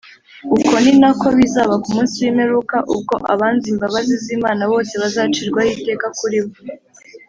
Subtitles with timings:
[0.57, 6.39] uko ni nako bizaba ku munsi w’imperuka, ubwo abanze imbabazi z’imana bose bazacirwaho iteka kuri
[6.45, 6.55] bo,